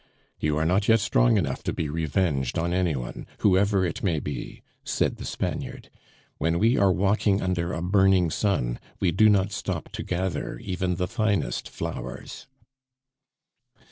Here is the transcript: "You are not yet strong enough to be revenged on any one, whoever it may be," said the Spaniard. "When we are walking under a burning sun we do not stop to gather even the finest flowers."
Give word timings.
"You 0.39 0.57
are 0.57 0.65
not 0.65 0.87
yet 0.87 0.99
strong 0.99 1.37
enough 1.37 1.61
to 1.61 1.71
be 1.71 1.87
revenged 1.87 2.57
on 2.57 2.73
any 2.73 2.95
one, 2.95 3.27
whoever 3.41 3.85
it 3.85 4.01
may 4.01 4.19
be," 4.19 4.63
said 4.83 5.17
the 5.17 5.25
Spaniard. 5.25 5.91
"When 6.39 6.57
we 6.57 6.75
are 6.75 6.91
walking 6.91 7.39
under 7.39 7.71
a 7.71 7.83
burning 7.83 8.31
sun 8.31 8.79
we 8.99 9.11
do 9.11 9.29
not 9.29 9.51
stop 9.51 9.91
to 9.91 10.01
gather 10.01 10.57
even 10.57 10.95
the 10.95 11.07
finest 11.07 11.69
flowers." 11.69 12.47